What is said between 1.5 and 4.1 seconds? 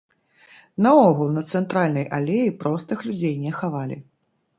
цэнтральнай алеі простых людзей не хавалі.